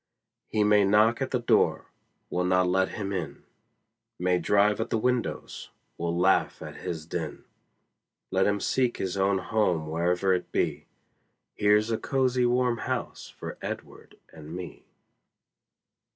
[0.47, 1.91] He may knock at the door
[2.31, 3.43] we'll not let him in;
[4.17, 7.45] May drive at the windows we'll laugh at his din;
[8.31, 10.87] Let him seek his own home wherever it be;
[11.53, 14.87] Here's a cozie warm house for Edward and me.